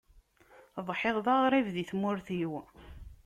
Ḍḥiɣ 0.87 1.15
d 1.25 1.27
aɣrib 1.35 1.67
di 1.75 1.83
tmurt-iw. 1.91 2.53